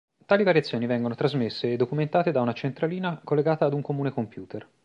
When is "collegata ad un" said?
3.23-3.83